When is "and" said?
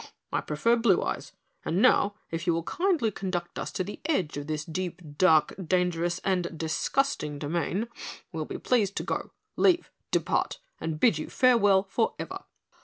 1.63-1.79, 6.25-6.57, 10.79-10.99